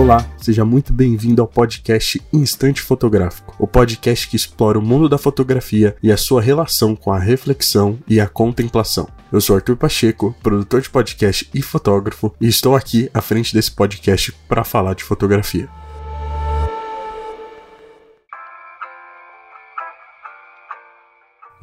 [0.00, 5.18] Olá, seja muito bem-vindo ao podcast Instante Fotográfico, o podcast que explora o mundo da
[5.18, 9.06] fotografia e a sua relação com a reflexão e a contemplação.
[9.30, 13.72] Eu sou Arthur Pacheco, produtor de podcast e fotógrafo, e estou aqui à frente desse
[13.72, 15.68] podcast para falar de fotografia.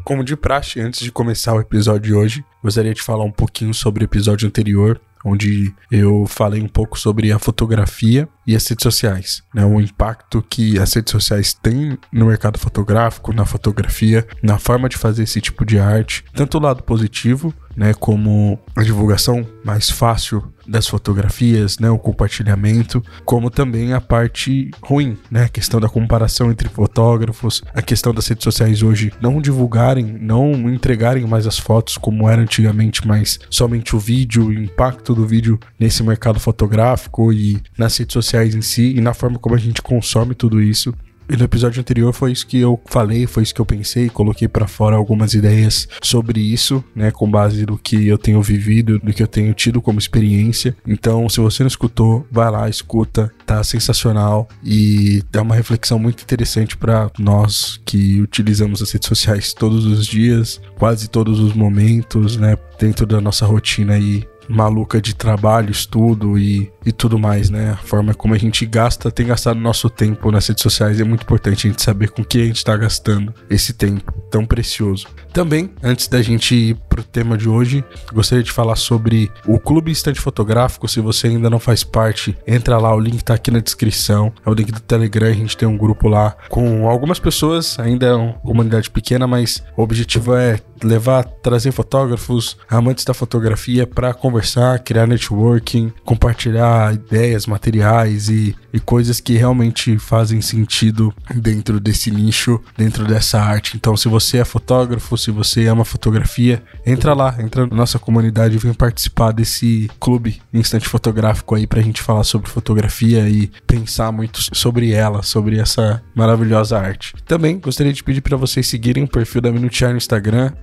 [0.03, 3.73] Como de praxe, antes de começar o episódio de hoje, gostaria de falar um pouquinho
[3.73, 8.83] sobre o episódio anterior, onde eu falei um pouco sobre a fotografia e as redes
[8.83, 9.65] sociais, né?
[9.65, 14.97] O impacto que as redes sociais têm no mercado fotográfico, na fotografia, na forma de
[14.97, 20.51] fazer esse tipo de arte, tanto o lado positivo, né, como a divulgação mais fácil
[20.67, 26.49] das fotografias, né, o compartilhamento, como também a parte ruim, né, a questão da comparação
[26.49, 31.97] entre fotógrafos, a questão das redes sociais hoje não divulgarem, não entregarem mais as fotos
[31.97, 37.61] como era antigamente, mas somente o vídeo, o impacto do vídeo nesse mercado fotográfico e
[37.77, 40.93] nas redes sociais em si e na forma como a gente consome tudo isso.
[41.29, 44.47] E no episódio anterior foi isso que eu falei, foi isso que eu pensei, coloquei
[44.47, 49.13] para fora algumas ideias sobre isso, né, com base no que eu tenho vivido, do
[49.13, 50.75] que eu tenho tido como experiência.
[50.87, 56.23] Então, se você não escutou, vai lá, escuta, tá sensacional e dá uma reflexão muito
[56.23, 62.37] interessante para nós que utilizamos as redes sociais todos os dias, quase todos os momentos,
[62.37, 67.71] né, dentro da nossa rotina aí maluca de trabalho, estudo e, e tudo mais, né?
[67.71, 71.23] A forma como a gente gasta, tem gastado nosso tempo nas redes sociais é muito
[71.23, 75.07] importante a gente saber com que a gente está gastando esse tempo tão precioso.
[75.33, 79.91] Também, antes da gente ir pro tema de hoje, gostaria de falar sobre o Clube
[79.91, 80.87] Instante Fotográfico.
[80.87, 84.33] Se você ainda não faz parte, entra lá, o link tá aqui na descrição.
[84.43, 88.07] É o link do Telegram, a gente tem um grupo lá com algumas pessoas, ainda
[88.07, 94.13] é uma comunidade pequena, mas o objetivo é levar, trazer fotógrafos, amantes da fotografia para
[94.13, 102.11] conversar, criar networking, compartilhar ideias, materiais e, e coisas que realmente fazem sentido dentro desse
[102.11, 103.77] nicho, dentro dessa arte.
[103.77, 108.55] Então, se você é fotógrafo, se você ama fotografia, entra lá, entra na nossa comunidade
[108.55, 114.11] e vem participar desse clube instante fotográfico aí pra gente falar sobre fotografia e pensar
[114.11, 117.13] muito sobre ela, sobre essa maravilhosa arte.
[117.25, 120.53] Também gostaria de pedir para vocês seguirem o perfil da Minutiai no Instagram,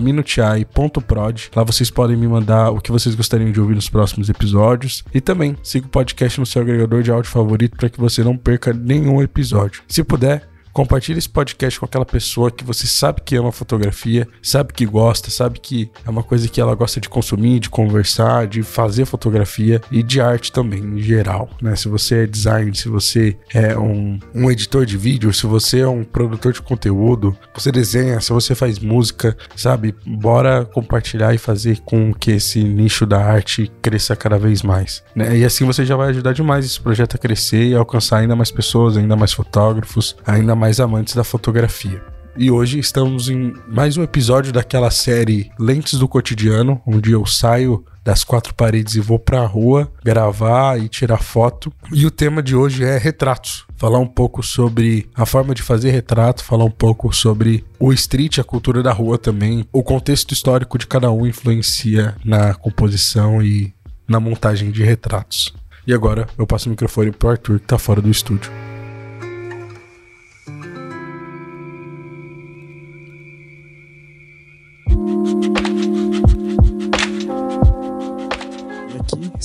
[0.00, 1.50] minutiai.prod.
[1.54, 5.04] Lá vocês podem me mandar o que vocês gostariam de ouvir nos próximos episódios.
[5.12, 8.36] E também siga o podcast no seu agregador de áudio favorito para que você não
[8.36, 9.82] perca nenhum episódio.
[9.88, 14.72] Se puder, Compartilhe esse podcast com aquela pessoa que você sabe que ama fotografia, sabe
[14.72, 18.60] que gosta, sabe que é uma coisa que ela gosta de consumir, de conversar, de
[18.64, 21.48] fazer fotografia e de arte também, em geral.
[21.62, 21.76] Né?
[21.76, 25.88] Se você é design, se você é um, um editor de vídeo, se você é
[25.88, 29.94] um produtor de conteúdo, você desenha, se você faz música, sabe?
[30.04, 35.04] Bora compartilhar e fazer com que esse nicho da arte cresça cada vez mais.
[35.14, 35.38] Né?
[35.38, 38.50] E assim você já vai ajudar demais esse projeto a crescer e alcançar ainda mais
[38.50, 42.02] pessoas, ainda mais fotógrafos, ainda mais mais amantes da fotografia.
[42.38, 47.84] E hoje estamos em mais um episódio daquela série Lentes do Cotidiano, onde eu saio
[48.02, 51.70] das quatro paredes e vou para a rua gravar e tirar foto.
[51.92, 53.66] E o tema de hoje é retratos.
[53.76, 58.38] Falar um pouco sobre a forma de fazer retrato, falar um pouco sobre o street,
[58.38, 59.68] a cultura da rua também.
[59.70, 63.74] O contexto histórico de cada um influencia na composição e
[64.08, 65.52] na montagem de retratos.
[65.86, 68.50] E agora eu passo o microfone pro Arthur, que tá fora do estúdio.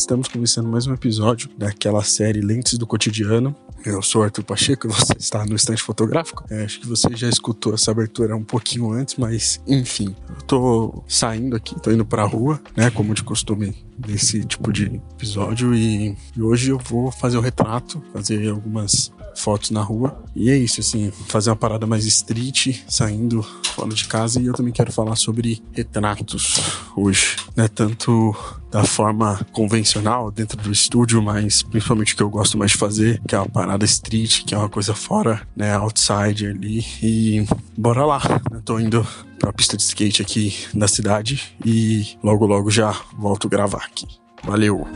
[0.10, 3.56] Estamos começando mais um episódio daquela série Lentes do Cotidiano.
[3.86, 6.44] Eu sou Arthur Pacheco e você está no estante fotográfico.
[6.50, 11.04] É, acho que você já escutou essa abertura um pouquinho antes, mas enfim, eu tô
[11.08, 16.18] saindo aqui, tô indo pra rua, né, como de costume desse tipo de episódio e,
[16.36, 20.18] e hoje eu vou fazer o retrato, fazer algumas fotos na rua.
[20.36, 23.42] E é isso, assim, fazer uma parada mais street, saindo
[23.76, 24.42] fora de casa.
[24.42, 26.56] E eu também quero falar sobre retratos
[26.96, 27.68] hoje, né?
[27.68, 28.36] Tanto
[28.72, 33.22] da forma convencional dentro do estúdio, mas principalmente o que eu gosto mais de fazer,
[33.28, 36.86] que é uma parada street, que é uma coisa fora, né, outside ali.
[37.02, 37.46] E
[37.78, 38.20] bora lá,
[38.52, 38.62] né?
[38.64, 39.06] Tô indo
[39.40, 44.06] pra pista de skate aqui da cidade e logo logo já volto gravar aqui.
[44.44, 44.88] Valeu.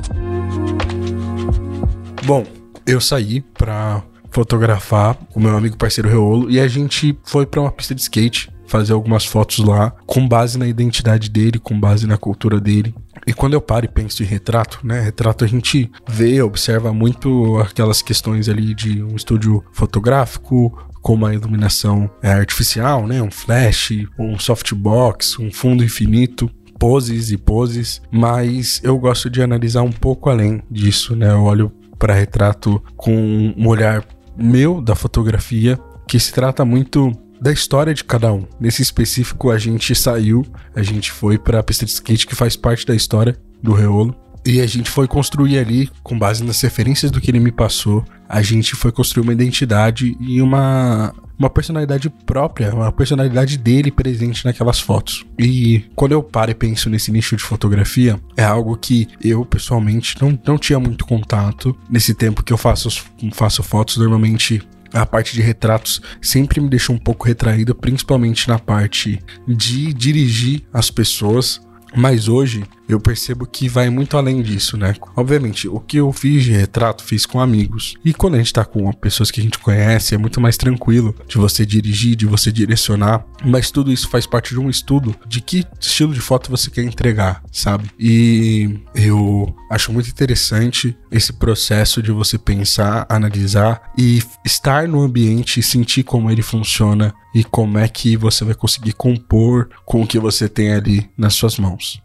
[2.25, 2.45] Bom,
[2.85, 4.03] eu saí pra
[4.33, 8.51] fotografar com meu amigo parceiro Reolo e a gente foi para uma pista de skate
[8.65, 12.95] fazer algumas fotos lá com base na identidade dele, com base na cultura dele.
[13.27, 14.99] E quando eu paro e penso em retrato, né?
[14.99, 21.33] Retrato a gente vê, observa muito aquelas questões ali de um estúdio fotográfico, como a
[21.33, 23.21] iluminação é artificial, né?
[23.21, 26.49] Um flash, um softbox, um fundo infinito
[26.79, 31.29] poses e poses, mas eu gosto de analisar um pouco além disso, né?
[31.29, 34.03] Eu olho para retrato com um olhar
[34.37, 38.45] meu da fotografia, que se trata muito da história de cada um.
[38.59, 40.45] Nesse específico, a gente saiu,
[40.75, 44.15] a gente foi para a pista de skate que faz parte da história do Reolo.
[44.45, 48.03] E a gente foi construir ali, com base nas referências do que ele me passou,
[48.27, 54.45] a gente foi construir uma identidade e uma, uma personalidade própria, uma personalidade dele presente
[54.45, 55.25] naquelas fotos.
[55.37, 60.21] E quando eu paro e penso nesse nicho de fotografia, é algo que eu pessoalmente
[60.21, 61.75] não, não tinha muito contato.
[61.89, 63.03] Nesse tempo que eu faço,
[63.33, 64.61] faço fotos, normalmente
[64.93, 70.61] a parte de retratos sempre me deixou um pouco retraída, principalmente na parte de dirigir
[70.71, 71.59] as pessoas.
[71.95, 74.95] Mas hoje eu percebo que vai muito além disso, né?
[75.15, 77.95] Obviamente, o que eu fiz de retrato, fiz com amigos.
[78.03, 81.15] E quando a gente tá com pessoas que a gente conhece, é muito mais tranquilo
[81.27, 83.25] de você dirigir, de você direcionar.
[83.43, 86.83] Mas tudo isso faz parte de um estudo de que estilo de foto você quer
[86.83, 87.89] entregar, sabe?
[87.99, 95.59] E eu acho muito interessante esse processo de você pensar, analisar e estar no ambiente
[95.59, 100.07] e sentir como ele funciona e como é que você vai conseguir compor com o
[100.07, 102.01] que você tem ali nas suas mãos.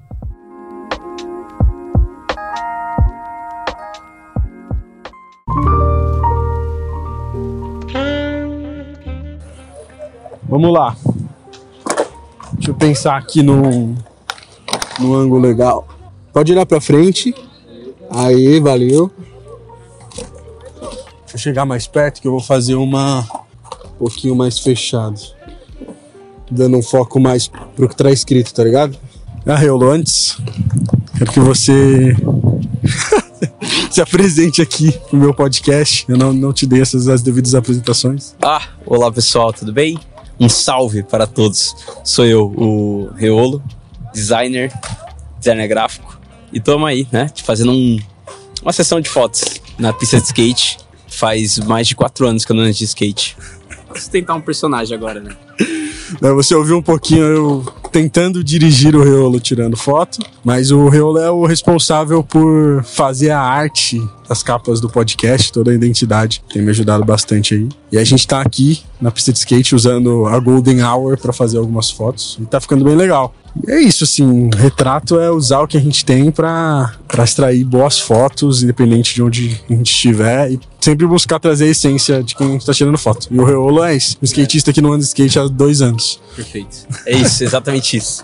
[10.49, 10.97] Vamos lá.
[12.55, 13.95] Deixa eu pensar aqui no,
[14.99, 15.87] no ângulo legal.
[16.33, 17.35] Pode olhar pra frente.
[18.11, 19.11] Aí, valeu.
[21.21, 23.21] Deixa eu chegar mais perto que eu vou fazer uma
[23.85, 25.21] um pouquinho mais fechado.
[26.51, 28.97] Dando um foco mais pro que tá escrito, tá ligado?
[29.44, 30.39] Ah, Reolo, antes,
[31.19, 32.17] quero que você
[33.91, 36.06] se apresente aqui no meu podcast.
[36.09, 38.35] Eu não, não te dei essas as devidas apresentações.
[38.41, 39.99] Ah, olá pessoal, tudo bem?
[40.38, 41.75] Um salve para todos.
[42.05, 43.62] Sou eu, o Reolo,
[44.12, 44.73] designer,
[45.38, 46.19] designer gráfico.
[46.52, 47.31] E tamo aí, né?
[47.44, 47.99] Fazendo um,
[48.62, 49.44] uma sessão de fotos
[49.79, 50.79] na pista de skate.
[51.06, 53.37] Faz mais de quatro anos que eu não ando de skate.
[53.88, 55.35] Vou tentar um personagem agora, né?
[56.37, 61.31] Você ouviu um pouquinho eu tentando dirigir o Reolo tirando foto, mas o Reolo é
[61.31, 66.43] o responsável por fazer a arte das capas do podcast, toda a identidade.
[66.53, 67.69] Tem me ajudado bastante aí.
[67.91, 71.59] E a gente tá aqui na pista de skate usando a Golden Hour para fazer
[71.59, 73.35] algumas fotos e tá ficando bem legal.
[73.67, 76.95] E é isso, assim, retrato é usar o que a gente tem para
[77.25, 82.23] extrair boas fotos, independente de onde a gente estiver, e sempre buscar trazer a essência
[82.23, 83.27] de quem está tirando foto.
[83.31, 86.21] E o Reolo é isso, um skatista que não anda de skate há dois anos.
[86.37, 86.87] Perfeito.
[87.07, 88.23] É isso, exatamente isso.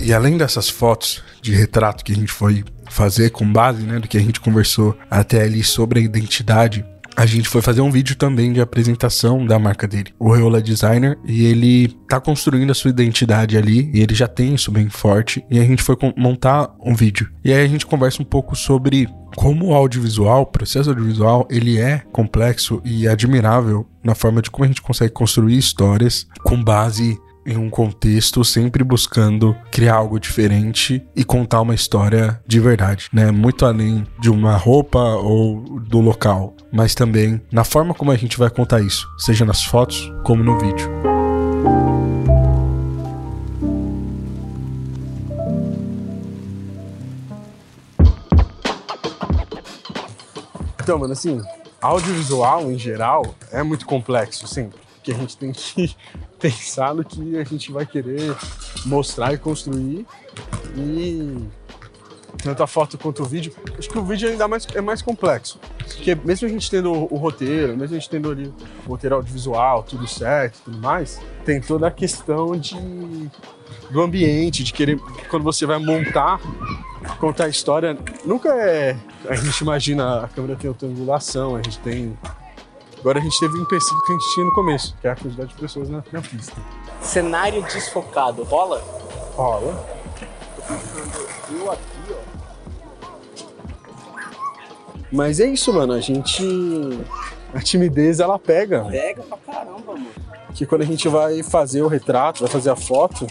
[0.00, 4.08] E além dessas fotos de retrato que a gente foi fazer com base né, do
[4.08, 6.84] que a gente conversou até ali sobre a identidade,
[7.18, 10.14] a gente foi fazer um vídeo também de apresentação da marca dele.
[10.20, 14.54] O Reola designer e ele tá construindo a sua identidade ali e ele já tem
[14.54, 15.44] isso bem forte.
[15.50, 17.28] E a gente foi montar um vídeo.
[17.44, 21.76] E aí a gente conversa um pouco sobre como o audiovisual, o processo audiovisual, ele
[21.76, 27.18] é complexo e admirável na forma de como a gente consegue construir histórias com base
[27.48, 33.30] em um contexto, sempre buscando criar algo diferente e contar uma história de verdade, né?
[33.30, 38.38] Muito além de uma roupa ou do local, mas também na forma como a gente
[38.38, 40.90] vai contar isso, seja nas fotos como no vídeo.
[50.82, 51.40] Então, mano, assim,
[51.80, 55.96] audiovisual em geral é muito complexo sempre que a gente tem que
[56.38, 58.36] pensar no que a gente vai querer
[58.86, 60.06] mostrar e construir.
[60.76, 61.48] E
[62.42, 63.52] tanto a foto quanto o vídeo.
[63.76, 65.58] Acho que o vídeo ainda mais, é mais complexo.
[65.78, 68.52] Porque mesmo a gente tendo o, o roteiro, mesmo a gente tendo ali
[68.86, 72.76] o roteiro audiovisual, tudo certo tudo mais, tem toda a questão de
[73.90, 74.98] do ambiente, de querer.
[75.30, 76.40] Quando você vai montar,
[77.18, 78.96] contar a história, nunca é.
[79.28, 82.16] A gente imagina a câmera tem outra angulação, a gente tem
[83.00, 85.16] Agora a gente teve um empecilho que a gente tinha no começo, que é a
[85.16, 86.56] quantidade de pessoas na, na pista.
[87.00, 88.82] Cenário desfocado, rola?
[89.34, 89.86] Rola.
[91.50, 92.38] Eu aqui, ó.
[95.10, 95.92] Mas é isso, mano.
[95.92, 96.42] A gente.
[97.54, 98.84] A timidez ela pega.
[98.84, 100.06] Pega pra caramba, mano.
[100.54, 103.26] Que quando a gente vai fazer o retrato, vai fazer a foto.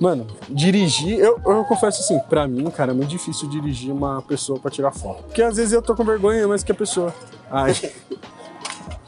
[0.00, 4.58] Mano, dirigir, eu, eu confesso assim, pra mim, cara, é muito difícil dirigir uma pessoa
[4.58, 5.22] pra tirar foto.
[5.22, 7.14] Porque às vezes eu tô com vergonha mais que a pessoa.
[7.50, 7.72] Ai,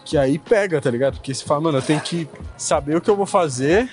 [0.07, 1.15] que aí pega, tá ligado?
[1.15, 3.93] Porque você fala, mano, eu tenho que saber o que eu vou fazer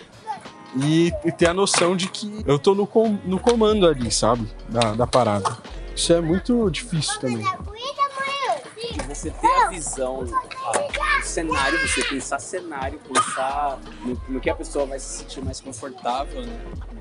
[0.77, 4.47] e, e ter a noção de que eu tô no, com, no comando ali, sabe?
[4.69, 5.57] Da, da parada.
[5.95, 7.43] Isso é muito difícil também.
[9.07, 10.23] Você ter a visão,
[10.65, 15.43] a, o cenário, você pensar cenário, pensar no, no, que a pessoa vai se sentir
[15.43, 16.59] mais confortável, né?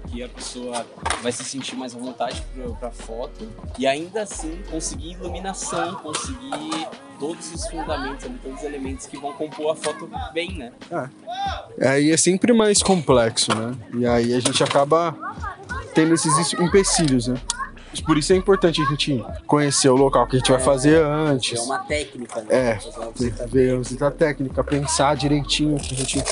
[0.09, 0.87] que a pessoa
[1.23, 2.43] vai se sentir mais à vontade
[2.79, 6.89] para foto e ainda assim conseguir iluminação, conseguir
[7.19, 10.73] todos os fundamentos, todos os elementos que vão compor a foto bem, né?
[10.91, 11.89] É.
[11.89, 13.75] Aí é sempre mais complexo, né?
[13.95, 15.17] E aí a gente acaba
[15.95, 17.37] tendo esses empecilhos, né?
[18.07, 21.59] Por isso é importante a gente conhecer o local que a gente vai fazer antes.
[21.59, 22.47] É uma técnica, né?
[22.51, 22.79] É,
[23.47, 26.25] ver a visita técnica, pensar direitinho que a gente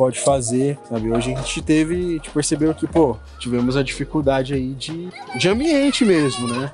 [0.00, 1.12] pode fazer, sabe?
[1.12, 5.46] Hoje a gente teve, a gente percebeu que, pô, tivemos a dificuldade aí de, de
[5.46, 6.72] ambiente mesmo, né?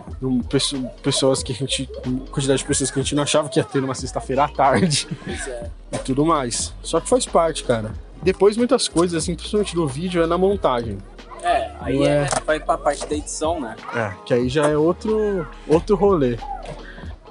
[1.02, 1.90] Pessoas que a gente,
[2.30, 5.09] quantidade de pessoas que a gente não achava que ia ter numa sexta-feira à tarde.
[5.26, 5.71] É.
[5.97, 6.73] E tudo mais.
[6.85, 7.92] Só que faz parte, cara.
[8.23, 10.97] Depois muitas coisas, assim, principalmente do vídeo, é na montagem.
[11.42, 13.75] É, aí é, é, vai pra parte da edição, né?
[13.92, 16.38] É, que aí já é outro, outro rolê.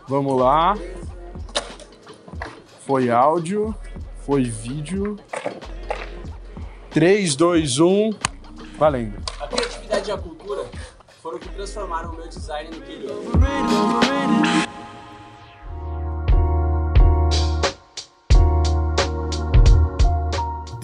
[0.10, 0.78] Vamos lá.
[2.86, 3.74] Foi áudio,
[4.26, 5.18] foi vídeo.
[6.96, 8.12] 3, 2, 1,
[8.80, 9.18] valendo.
[9.42, 10.64] A criatividade e a cultura
[11.22, 14.66] foram o que transformaram o meu design no que ele é.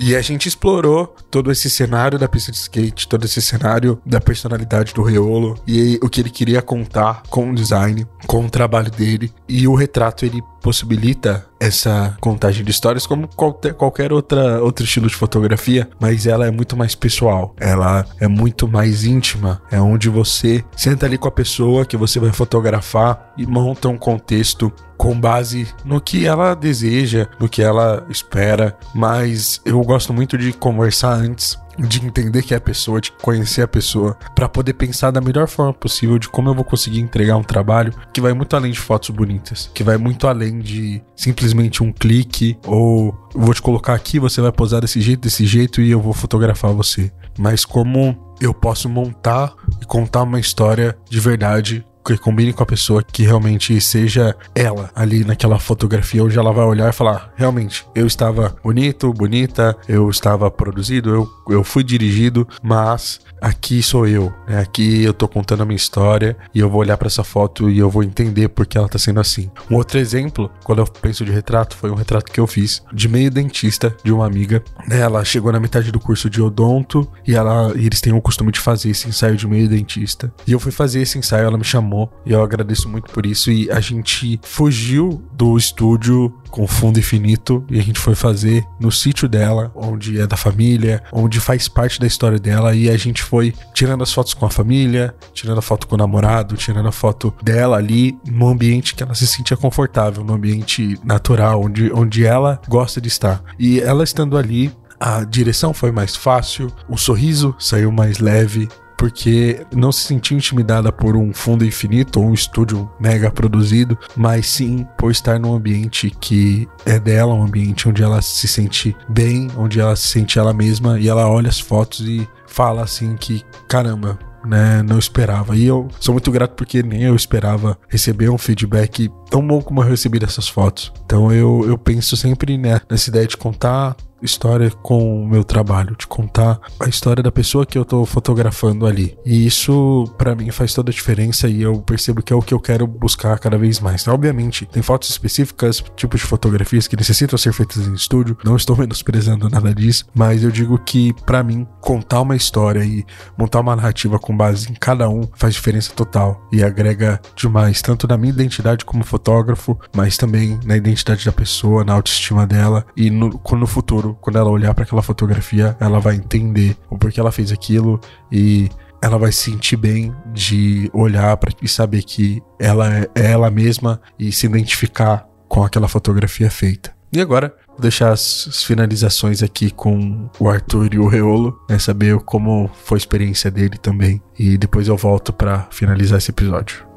[0.03, 4.19] E a gente explorou todo esse cenário da pista de skate, todo esse cenário da
[4.19, 8.91] personalidade do Reolo e o que ele queria contar com o design, com o trabalho
[8.91, 9.31] dele.
[9.47, 13.29] E o retrato ele possibilita essa contagem de histórias como
[13.77, 18.67] qualquer outra outro estilo de fotografia, mas ela é muito mais pessoal, ela é muito
[18.67, 23.45] mais íntima, é onde você senta ali com a pessoa que você vai fotografar e
[23.45, 29.79] monta um contexto com base no que ela deseja, no que ela espera, mas eu
[29.81, 34.17] gosto muito de conversar antes de entender que é a pessoa, de conhecer a pessoa,
[34.35, 37.93] para poder pensar da melhor forma possível de como eu vou conseguir entregar um trabalho
[38.13, 42.57] que vai muito além de fotos bonitas, que vai muito além de simplesmente um clique
[42.65, 46.13] ou vou te colocar aqui, você vai posar desse jeito, desse jeito e eu vou
[46.13, 47.11] fotografar você.
[47.37, 52.65] Mas como eu posso montar e contar uma história de verdade que combine com a
[52.65, 57.85] pessoa, que realmente seja ela ali naquela fotografia, onde ela vai olhar e falar: realmente,
[57.95, 64.33] eu estava bonito, bonita, eu estava produzido, eu, eu fui dirigido, mas aqui sou eu,
[64.47, 64.59] né?
[64.59, 67.79] Aqui eu tô contando a minha história e eu vou olhar para essa foto e
[67.79, 69.49] eu vou entender porque ela tá sendo assim.
[69.69, 73.07] Um outro exemplo, quando eu penso de retrato, foi um retrato que eu fiz de
[73.07, 74.63] meio dentista de uma amiga.
[74.87, 74.99] Né?
[74.99, 78.51] Ela chegou na metade do curso de odonto e ela e eles têm o costume
[78.51, 80.31] de fazer esse ensaio de meio dentista.
[80.45, 81.90] E eu fui fazer esse ensaio, ela me chamou
[82.25, 87.63] e eu agradeço muito por isso e a gente fugiu do estúdio com fundo infinito
[87.69, 91.99] e a gente foi fazer no sítio dela, onde é da família, onde faz parte
[91.99, 95.61] da história dela e a gente foi tirando as fotos com a família, tirando a
[95.61, 99.57] foto com o namorado, tirando a foto dela ali num ambiente que ela se sentia
[99.57, 103.41] confortável, num ambiente natural, onde, onde ela gosta de estar.
[103.57, 108.69] E ela estando ali, a direção foi mais fácil, o sorriso saiu mais leve,
[109.01, 114.45] porque não se sentiu intimidada por um fundo infinito ou um estúdio mega produzido, mas
[114.45, 119.47] sim por estar num ambiente que é dela, um ambiente onde ela se sente bem,
[119.57, 123.41] onde ela se sente ela mesma e ela olha as fotos e fala assim que
[123.67, 124.83] caramba, né?
[124.83, 125.55] Não esperava.
[125.55, 129.81] E eu sou muito grato porque nem eu esperava receber um feedback tão bom como
[129.81, 130.93] eu recebi dessas fotos.
[131.03, 135.95] Então eu, eu penso sempre né, nessa ideia de contar história com o meu trabalho,
[135.97, 139.17] de contar a história da pessoa que eu tô fotografando ali.
[139.25, 142.53] E isso para mim faz toda a diferença e eu percebo que é o que
[142.53, 144.07] eu quero buscar cada vez mais.
[144.07, 148.75] Obviamente, tem fotos específicas, tipos de fotografias que necessitam ser feitas em estúdio, não estou
[148.77, 153.05] menosprezando nada disso, mas eu digo que para mim contar uma história e
[153.37, 158.07] montar uma narrativa com base em cada um faz diferença total e agrega demais, tanto
[158.07, 163.09] na minha identidade como fotógrafo, mas também na identidade da pessoa, na autoestima dela e
[163.09, 167.31] no, no futuro quando ela olhar para aquela fotografia, ela vai entender o porquê ela
[167.31, 167.99] fez aquilo
[168.31, 168.69] e
[169.01, 173.99] ela vai se sentir bem de olhar para e saber que ela é ela mesma
[174.17, 176.93] e se identificar com aquela fotografia feita.
[177.13, 182.17] E agora, vou deixar as, finalizações aqui com o Arthur e o Reolo, né, saber
[182.19, 184.21] como foi a experiência dele também.
[184.39, 186.90] E depois eu volto para finalizar esse episódio.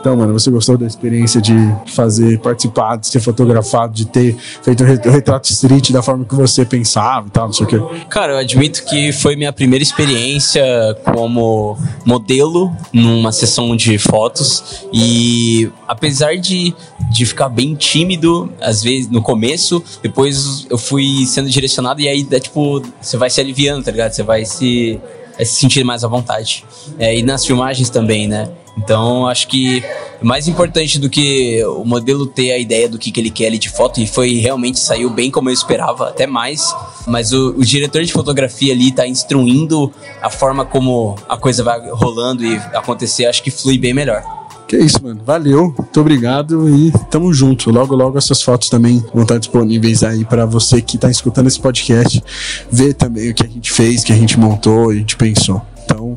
[0.00, 1.54] Então, mano, você gostou da experiência de
[1.86, 6.64] fazer, participar, de ser fotografado, de ter feito o retrato street da forma que você
[6.64, 7.78] pensava e tal, não sei o quê?
[8.08, 10.62] Cara, eu admito que foi minha primeira experiência
[11.04, 11.76] como
[12.06, 16.74] modelo numa sessão de fotos e apesar de,
[17.12, 22.26] de ficar bem tímido, às vezes, no começo, depois eu fui sendo direcionado e aí,
[22.30, 24.12] é, tipo, você vai se aliviando, tá ligado?
[24.12, 24.98] Você vai se
[25.40, 26.66] é se sentir mais à vontade.
[26.98, 28.50] É, e nas filmagens também, né?
[28.76, 29.84] Então, acho que
[30.22, 33.58] mais importante do que o modelo ter a ideia do que, que ele quer ali
[33.58, 36.74] de foto, e foi realmente saiu bem como eu esperava, até mais.
[37.06, 41.80] Mas o, o diretor de fotografia ali tá instruindo a forma como a coisa vai
[41.90, 44.22] rolando e acontecer, acho que flui bem melhor.
[44.68, 45.20] Que é isso, mano.
[45.24, 47.72] Valeu, muito obrigado e tamo junto.
[47.72, 51.58] Logo, logo essas fotos também vão estar disponíveis aí para você que tá escutando esse
[51.58, 52.22] podcast,
[52.70, 55.60] ver também o que a gente fez, que a gente montou, a gente pensou.
[55.84, 56.14] Então,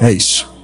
[0.00, 0.55] é isso.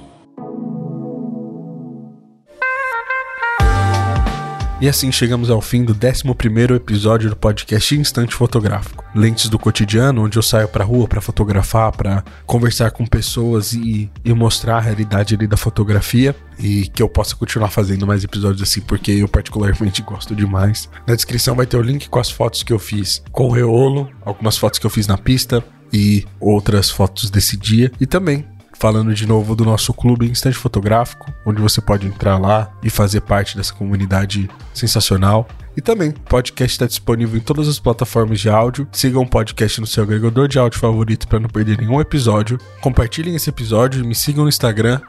[4.83, 9.05] E assim chegamos ao fim do 11 episódio do podcast Instante Fotográfico.
[9.15, 14.11] Lentes do cotidiano, onde eu saio pra rua para fotografar, para conversar com pessoas e,
[14.25, 16.35] e, mostrar a realidade ali da fotografia.
[16.59, 20.89] E que eu possa continuar fazendo mais episódios assim, porque eu particularmente gosto demais.
[21.07, 24.09] Na descrição vai ter o link com as fotos que eu fiz com o Reolo,
[24.25, 25.63] algumas fotos que eu fiz na pista
[25.93, 27.89] e outras fotos desse dia.
[28.01, 28.45] E também
[28.77, 33.21] falando de novo do nosso clube Instante Fotográfico, onde você pode entrar lá e fazer
[33.21, 35.47] parte dessa comunidade sensacional.
[35.75, 38.87] E também, o podcast está disponível em todas as plataformas de áudio.
[38.91, 42.59] Sigam o podcast no seu agregador de áudio favorito para não perder nenhum episódio.
[42.79, 45.01] Compartilhem esse episódio e me sigam no Instagram,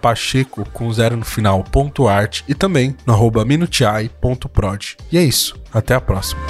[0.00, 4.96] pacheco com zero no final, ponto art, e também no arroba minutiai.prod.
[5.10, 6.40] E é isso, até a próxima.